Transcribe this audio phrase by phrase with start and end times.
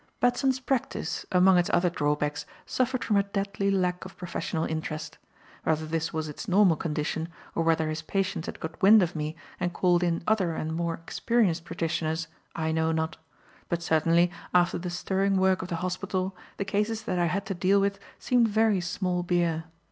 [0.19, 5.19] Batson's practice, among its other drawbacks, suffered from a deadly lack of professional interest.
[5.63, 9.35] Whether this was its normal condition, or whether his patients had got wind of me
[9.59, 13.17] and called in other and more experienced practitioners, I know not;
[13.69, 17.53] but certainly, after the stirring work of the hospital, the cases that I had to
[17.53, 19.65] deal with seemed very small beer.